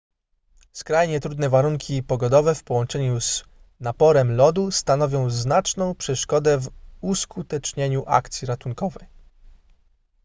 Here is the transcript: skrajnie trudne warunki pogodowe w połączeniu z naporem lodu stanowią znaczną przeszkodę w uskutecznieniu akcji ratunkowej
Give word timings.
skrajnie 0.71 1.19
trudne 1.19 1.49
warunki 1.49 2.03
pogodowe 2.03 2.55
w 2.55 2.63
połączeniu 2.63 3.21
z 3.21 3.43
naporem 3.79 4.35
lodu 4.35 4.71
stanowią 4.71 5.29
znaczną 5.29 5.95
przeszkodę 5.95 6.57
w 6.57 6.69
uskutecznieniu 7.01 8.03
akcji 8.07 8.45
ratunkowej 8.47 9.07